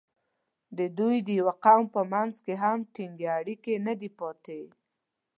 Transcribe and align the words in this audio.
د 0.77 0.79
دوی 0.97 1.17
د 1.27 1.29
یوه 1.39 1.53
قوم 1.63 1.85
په 1.95 2.01
منځ 2.13 2.33
کې 2.45 2.53
هم 2.63 2.77
ټینګ 2.93 3.17
اړیکې 3.37 3.73
نه 3.87 3.93
دي 4.01 4.09
پاتې. 4.19 4.61